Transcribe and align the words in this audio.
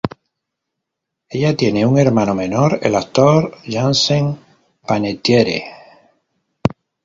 Ella 1.29 1.55
tiene 1.55 1.85
un 1.85 1.99
hermano 1.99 2.33
menor, 2.33 2.79
el 2.81 2.95
actor 2.95 3.55
Jansen 3.69 4.35
Panettiere. 4.81 5.63